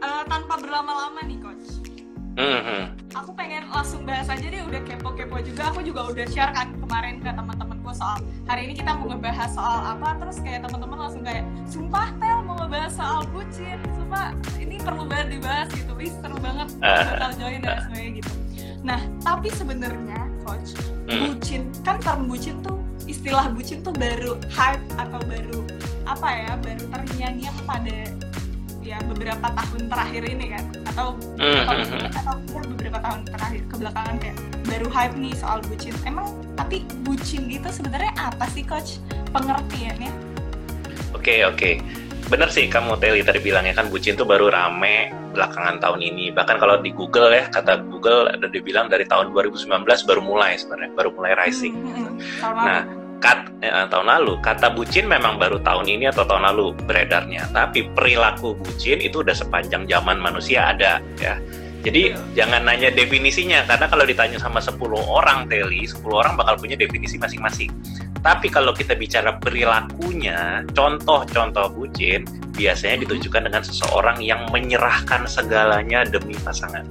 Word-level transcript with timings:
berlama-lama 0.00 1.20
nih 1.26 1.38
coach. 1.40 1.68
Mhm. 2.38 2.94
Aku 3.12 3.34
pengen 3.34 3.66
langsung 3.68 4.06
bahas 4.06 4.30
aja 4.30 4.46
deh 4.46 4.62
udah 4.64 4.80
kepo-kepo 4.86 5.42
juga. 5.42 5.74
Aku 5.74 5.82
juga 5.82 6.08
udah 6.08 6.26
share 6.30 6.54
kan 6.54 6.72
kemarin 6.78 7.18
ke 7.20 7.28
teman-temanku 7.28 7.90
soal 7.92 8.22
hari 8.46 8.70
ini 8.70 8.78
kita 8.78 8.96
mau 8.96 9.10
ngebahas 9.12 9.50
soal 9.50 9.82
apa 9.82 10.14
terus 10.22 10.38
kayak 10.40 10.62
teman-teman 10.64 10.98
langsung 11.04 11.22
kayak 11.26 11.44
sumpah 11.66 12.08
Tel 12.22 12.38
mau 12.46 12.54
ngebahas 12.56 12.92
soal 12.96 13.20
bucin. 13.34 13.76
Sumpah 13.98 14.32
ini 14.56 14.78
perlu 14.78 15.04
banget 15.04 15.36
dibahas 15.36 15.68
gitu. 15.74 15.92
Wih 15.98 16.12
seru 16.22 16.36
banget 16.38 16.68
Ah. 16.80 17.02
bakal 17.18 17.30
join 17.36 17.60
dan 17.60 17.76
semuanya 17.84 18.10
gitu. 18.22 18.32
Nah, 18.80 19.00
tapi 19.20 19.48
sebenarnya 19.52 20.20
coach, 20.40 20.72
Hmm. 21.10 21.36
bucin 21.36 21.68
kan 21.84 22.00
term 22.00 22.24
bucin 22.24 22.56
tuh 22.64 22.80
istilah 23.04 23.52
bucin 23.52 23.84
tuh 23.84 23.92
baru 23.92 24.38
hype 24.48 24.80
atau 24.96 25.20
baru 25.28 25.60
apa 26.06 26.28
ya 26.30 26.52
baru 26.62 26.84
terngiang-ngiang 26.88 27.58
pada 27.68 27.98
ya 28.90 28.98
beberapa 29.06 29.46
tahun 29.54 29.86
terakhir 29.86 30.22
ini 30.26 30.46
kan 30.50 30.64
atau 30.90 31.14
atau, 31.38 31.74
Mhm. 31.78 32.10
atau 32.10 32.34
ya 32.50 32.62
beberapa 32.74 32.98
tahun 32.98 33.20
terakhir 33.30 33.62
kebelakangan 33.70 34.16
kayak 34.18 34.36
baru 34.66 34.88
hype 34.90 35.14
nih 35.14 35.34
soal 35.38 35.58
bucin 35.62 35.94
emang 36.02 36.26
tapi 36.58 36.82
bucin 37.06 37.46
itu 37.46 37.68
sebenarnya 37.70 38.10
apa 38.18 38.50
sih 38.50 38.66
coach 38.66 38.98
pengertiannya 39.30 40.10
Oke 41.10 41.42
oke, 41.44 41.82
bener 42.32 42.48
sih 42.48 42.70
kamu 42.70 42.96
Teli 42.96 43.20
tadi 43.20 43.42
bilangnya 43.42 43.76
kan 43.76 43.90
bucin 43.92 44.14
tuh 44.16 44.24
baru 44.24 44.48
rame 44.48 45.10
belakangan 45.34 45.82
tahun 45.82 46.00
ini. 46.00 46.32
Bahkan 46.32 46.56
kalau 46.56 46.78
di 46.80 46.94
Google 46.94 47.34
ya 47.34 47.50
kata 47.50 47.82
Google 47.82 48.30
ada 48.30 48.46
dibilang 48.46 48.88
dari 48.88 49.04
tahun 49.04 49.28
2019 49.34 50.06
baru 50.06 50.22
mulai 50.22 50.56
sebenarnya, 50.56 50.96
baru 50.96 51.10
mulai 51.12 51.34
rising. 51.36 51.74
Hmm, 51.76 51.92
hmm, 51.92 52.06
hmm. 52.06 52.16
Lalu. 52.40 52.62
Nah, 52.64 52.80
kat, 53.20 53.52
eh, 53.60 53.86
tahun 53.92 54.08
lalu 54.08 54.40
kata 54.40 54.72
bucin 54.72 55.06
memang 55.06 55.36
baru 55.36 55.60
tahun 55.60 55.86
ini 55.86 56.08
atau 56.08 56.24
tahun 56.24 56.48
lalu 56.50 56.72
beredarnya. 56.88 57.46
Tapi 57.52 57.92
perilaku 57.92 58.56
bucin 58.56 58.98
itu 58.98 59.20
udah 59.20 59.36
sepanjang 59.36 59.84
zaman 59.86 60.18
manusia 60.18 60.72
ada 60.72 60.98
ya. 61.20 61.36
Jadi 61.80 62.12
jangan 62.36 62.68
nanya 62.68 62.92
definisinya 62.92 63.64
karena 63.64 63.88
kalau 63.88 64.04
ditanya 64.04 64.36
sama 64.36 64.60
10 64.60 64.76
orang 65.00 65.48
Teli, 65.48 65.88
10 65.88 66.04
orang 66.12 66.36
bakal 66.36 66.60
punya 66.60 66.76
definisi 66.76 67.16
masing-masing. 67.16 67.72
Tapi 68.20 68.52
kalau 68.52 68.76
kita 68.76 68.92
bicara 68.92 69.40
perilakunya, 69.40 70.60
contoh-contoh 70.76 71.72
bucin 71.72 72.28
biasanya 72.52 73.08
ditujukan 73.08 73.48
dengan 73.48 73.64
seseorang 73.64 74.20
yang 74.20 74.44
menyerahkan 74.52 75.24
segalanya 75.24 76.04
demi 76.04 76.36
pasangan. 76.44 76.84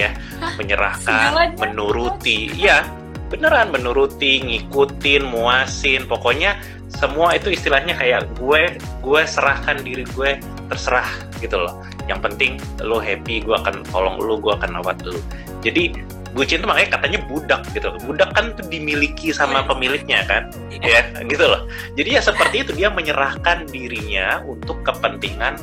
Ya, 0.00 0.16
menyerahkan, 0.56 1.60
menuruti. 1.60 2.56
Ya, 2.56 2.88
beneran 3.26 3.74
menuruti, 3.74 4.42
ngikutin, 4.42 5.22
muasin, 5.26 6.06
pokoknya 6.06 6.58
semua 6.86 7.34
itu 7.34 7.50
istilahnya 7.50 7.98
kayak 7.98 8.24
gue 8.38 8.78
gue 9.02 9.20
serahkan 9.26 9.82
diri 9.82 10.06
gue 10.14 10.38
terserah 10.70 11.08
gitu 11.42 11.58
loh. 11.58 11.82
Yang 12.06 12.20
penting 12.30 12.52
lo 12.82 13.02
happy, 13.02 13.42
gue 13.42 13.56
akan 13.58 13.82
tolong 13.90 14.16
lo, 14.22 14.38
gue 14.38 14.54
akan 14.54 14.78
rawat 14.82 15.02
lo. 15.02 15.18
Jadi 15.66 15.90
bucin 16.36 16.62
itu 16.62 16.66
makanya 16.68 17.00
katanya 17.00 17.18
budak 17.26 17.62
gitu. 17.74 17.90
Budak 18.06 18.30
kan 18.36 18.54
tuh 18.54 18.66
dimiliki 18.70 19.34
sama 19.34 19.66
pemiliknya 19.66 20.22
kan, 20.28 20.52
ya 20.70 21.02
gitu 21.26 21.44
loh. 21.48 21.66
Jadi 21.98 22.14
ya 22.14 22.22
seperti 22.22 22.62
itu 22.62 22.70
dia 22.76 22.92
menyerahkan 22.92 23.66
dirinya 23.72 24.44
untuk 24.46 24.84
kepentingan 24.86 25.58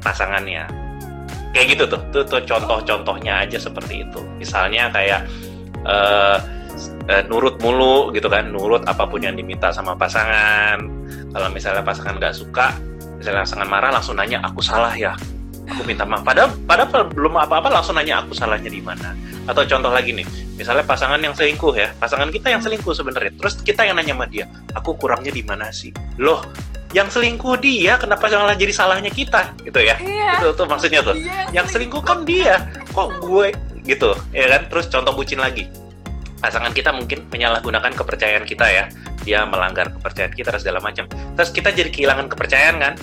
pasangannya. 0.00 0.64
Kayak 1.50 1.66
gitu 1.74 1.84
tuh, 1.90 2.00
tuh, 2.14 2.24
tuh 2.24 2.40
contoh-contohnya 2.46 3.44
aja 3.44 3.58
seperti 3.58 4.06
itu. 4.06 4.22
Misalnya 4.38 4.88
kayak 4.94 5.26
eh, 5.84 6.38
eh, 7.10 7.22
nurut 7.28 7.60
mulu 7.60 8.14
gitu 8.16 8.30
kan, 8.32 8.48
nurut 8.48 8.82
apa 8.88 9.04
pun 9.04 9.20
yang 9.20 9.36
diminta 9.36 9.68
sama 9.74 9.92
pasangan. 9.98 10.80
Kalau 11.30 11.48
misalnya 11.52 11.84
pasangan 11.84 12.16
nggak 12.16 12.34
suka, 12.34 12.74
misalnya 13.20 13.44
pasangan 13.44 13.68
marah 13.68 13.90
langsung 13.92 14.16
nanya 14.16 14.40
aku 14.40 14.64
salah 14.64 14.96
ya, 14.96 15.12
aku 15.68 15.82
minta 15.86 16.02
maaf. 16.08 16.26
Padahal, 16.26 16.50
padahal 16.66 17.06
belum 17.12 17.38
apa-apa 17.38 17.68
langsung 17.70 17.94
nanya 17.94 18.24
aku 18.24 18.34
salahnya 18.34 18.68
di 18.72 18.82
mana. 18.82 19.14
Atau 19.46 19.64
contoh 19.66 19.90
lagi 19.90 20.14
nih, 20.14 20.26
misalnya 20.58 20.82
pasangan 20.84 21.18
yang 21.22 21.32
selingkuh 21.32 21.74
ya, 21.74 21.92
pasangan 21.96 22.28
kita 22.28 22.50
yang 22.50 22.62
selingkuh 22.62 22.92
sebenarnya. 22.92 23.32
Terus 23.38 23.54
kita 23.62 23.86
yang 23.86 23.96
nanya 23.96 24.14
sama 24.18 24.26
dia, 24.26 24.46
aku 24.74 24.96
kurangnya 24.98 25.30
di 25.30 25.42
mana 25.46 25.70
sih? 25.70 25.94
Loh, 26.18 26.44
yang 26.90 27.06
selingkuh 27.06 27.54
dia, 27.62 27.94
kenapa 27.96 28.26
malah 28.26 28.58
jadi 28.58 28.74
salahnya 28.74 29.14
kita 29.14 29.54
gitu 29.62 29.78
ya? 29.78 29.94
iya 30.02 30.42
Itu 30.42 30.58
tuh 30.58 30.66
maksudnya 30.66 31.00
tuh. 31.06 31.14
Iya, 31.14 31.62
Yang 31.62 31.78
selingkuh 31.78 32.02
kan 32.02 32.26
dia, 32.26 32.66
kok 32.90 33.22
gue 33.22 33.54
gitu, 33.86 34.10
ya 34.34 34.46
kan? 34.50 34.62
Terus 34.66 34.86
contoh 34.90 35.14
bucin 35.14 35.38
lagi. 35.38 35.70
Pasangan 36.40 36.72
kita 36.72 36.90
mungkin 36.96 37.28
menyalahgunakan 37.28 37.92
kepercayaan 37.92 38.48
kita 38.48 38.66
ya. 38.72 38.84
Dia 39.22 39.44
melanggar 39.44 39.92
kepercayaan 39.92 40.32
kita 40.32 40.56
dan 40.56 40.60
segala 40.60 40.80
macam. 40.80 41.04
Terus 41.36 41.50
kita 41.52 41.68
jadi 41.70 41.92
kehilangan 41.92 42.32
kepercayaan 42.32 42.76
kan? 42.80 42.94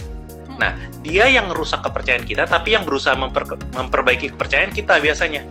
Nah, 0.57 0.73
dia 1.05 1.29
yang 1.29 1.53
merusak 1.53 1.85
kepercayaan 1.85 2.25
kita, 2.25 2.49
tapi 2.49 2.73
yang 2.73 2.81
berusaha 2.81 3.13
memper- 3.13 3.61
memperbaiki 3.77 4.33
kepercayaan 4.33 4.73
kita 4.73 4.97
biasanya. 4.97 5.45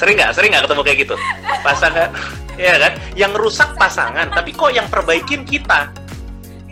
Sering 0.00 0.16
nggak? 0.16 0.32
Sering 0.32 0.50
nggak 0.56 0.64
ketemu 0.64 0.82
kayak 0.88 0.98
gitu? 1.04 1.14
Pasangan, 1.66 2.08
ya 2.56 2.74
kan? 2.80 2.92
Yang 3.12 3.32
rusak 3.36 3.76
pasangan, 3.76 4.32
tapi 4.32 4.56
kok 4.56 4.72
yang 4.72 4.88
perbaikin 4.88 5.44
kita, 5.44 5.92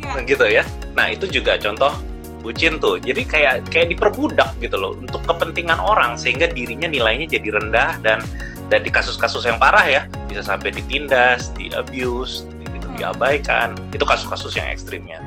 Iya. 0.00 0.24
gitu 0.24 0.46
ya. 0.48 0.64
Nah, 0.96 1.12
itu 1.12 1.28
juga 1.28 1.60
contoh 1.60 1.92
bucin 2.40 2.78
tuh. 2.80 2.96
Jadi 2.96 3.26
kayak 3.26 3.68
kayak 3.68 3.92
diperbudak 3.92 4.56
gitu 4.62 4.78
loh 4.80 4.96
untuk 4.96 5.20
kepentingan 5.28 5.76
orang 5.76 6.14
sehingga 6.16 6.48
dirinya 6.48 6.86
nilainya 6.86 7.26
jadi 7.26 7.58
rendah 7.58 8.00
dan 8.00 8.22
dan 8.66 8.82
di 8.82 8.90
kasus-kasus 8.90 9.46
yang 9.46 9.58
parah 9.62 9.86
ya 9.86 10.02
bisa 10.26 10.42
sampai 10.42 10.74
ditindas, 10.74 11.54
di 11.54 11.70
abuse, 11.74 12.46
gitu, 12.66 12.86
diabaikan. 12.98 13.78
Itu 13.94 14.02
kasus-kasus 14.02 14.58
yang 14.58 14.66
ekstrimnya. 14.70 15.22